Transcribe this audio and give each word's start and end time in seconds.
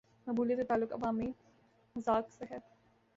مقبولیت 0.27 0.57
کا 0.57 0.63
تعلق 0.63 0.93
عوامی 0.93 1.31
مذاق 1.95 2.29
سے 2.29 2.45
ہے۔ 2.51 2.57